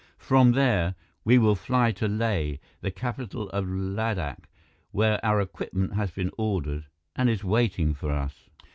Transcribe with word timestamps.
From 0.17 0.53
there, 0.53 0.95
we 1.23 1.37
will 1.37 1.53
fly 1.53 1.91
to 1.91 2.07
Leh, 2.07 2.55
the 2.81 2.89
capital 2.89 3.49
of 3.49 3.67
Ladakh, 3.69 4.49
where 4.89 5.23
our 5.23 5.39
equipment 5.39 5.93
has 5.93 6.09
been 6.09 6.31
ordered 6.39 6.87
and 7.15 7.29
is 7.29 7.43
waiting 7.43 7.93
for 7.93 8.09
us." 8.11 8.49